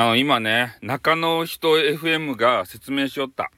[0.00, 3.50] あの、今ね、中野人 FM が説明しよった。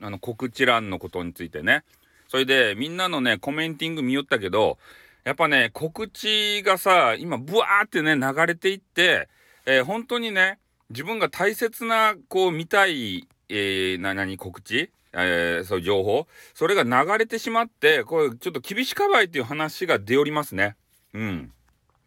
[0.00, 1.82] あの、告知欄のことについてね。
[2.28, 4.78] それで、みんなのね、コメンティング見よったけど、
[5.24, 9.28] やっぱね、告知がさ、今、ブワーってね、流れていって、
[9.66, 14.92] えー、本当にね、自分が大切な、こう、見たい、えー、な、何、告知？
[15.14, 16.28] えー、そういう情報？
[16.54, 20.76] それが流れてしまって、これ、ちょっと厳しかばいっていう話が出おりますね。
[21.12, 21.52] うん。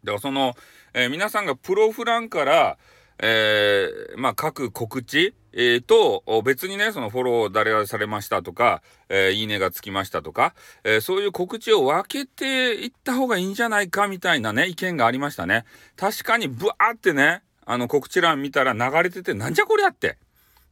[0.02, 0.56] だからその、
[0.94, 2.78] えー、皆さんがプロフランから、
[3.18, 15.64] えー、まあ、各告知、えー、と、別にね、そのフォロー誰がされましたとか、えー、いいねがつきましたとか、えー、そういう告知を分けていった方がいいんじゃないかみたいなね、意見がありましたね。
[15.96, 20.16] 確かにブワーってね、あの告知欄見たら流れてて、なんじゃこりゃって。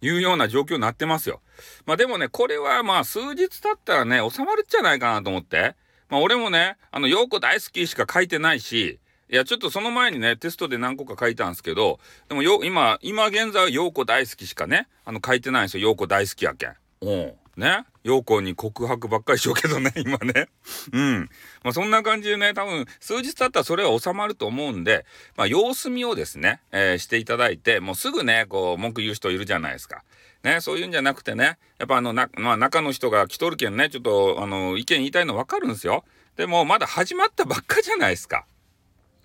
[0.03, 1.41] いうような状況になってますよ。
[1.87, 5.75] まあでもね、これはまあ数日経ったらね、収まるんじゃないかなと思って。
[6.09, 8.99] まあ俺もね、あの、陽子大好きしか書いてないし、
[9.33, 15.89] いや、ちょっとその前にね、テストで何個か書いたんですけど、でもよ、今、今現在は陽子大好きしかね、あの、書いてないんですよ。
[15.91, 16.75] 陽子大好きやけん。
[17.03, 17.33] うん。
[17.57, 17.85] ね？
[18.03, 20.49] 陽子に告白ばっかりしようけどね、 今ね。
[20.93, 21.31] うん。
[21.63, 30.03] まあ、そんな感じでね、多分、数日経ったらそれは収まると思うんで、まあ、様子見をですね、えー、していただいて、もうすぐね、こう、文句言う人いるじゃないですか。
[30.43, 36.05] ね、そういうんじゃなくてね、やっぱあの、な、まあ、中の人が来とるけんね、ちょっと、あの、意見言いたいの分かるんですよ。
[36.37, 38.47] でも、まだ始まったばっかじゃないですか。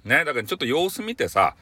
[0.05, 1.55] ね、だからちょっと様子見てさ、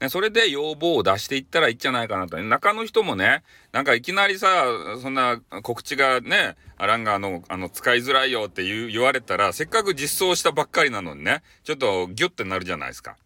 [0.00, 2.38] ね、それで要望を出していったらいいんじゃないかなと。
[2.38, 4.64] 中の人もね、なんかいきなりさ、
[5.02, 13.16] そんな告知がね、あらんがあの、あの、使いづらいよって言言われたら、せっかく実装したばっかりなのにね、ちょっとギュッてなるじゃないですか。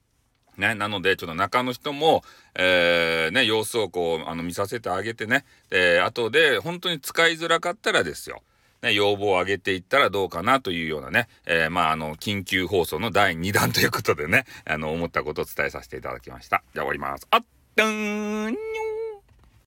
[0.57, 2.25] ね、なので、ちょっと中の人も、
[2.57, 8.43] えー、ね、様子をこう、あの、見させてあげてね、で、後で、本当に使いづらかったらですよ。
[8.85, 16.63] ね、要望を上げていったらどうかなというようなね、えー、まあ、あの、緊急放送の第2弾ということでね、あの、思ったことを伝えさせていただきました。
[16.75, 17.27] じゃあ終わります。
[17.31, 18.55] あっ、たーん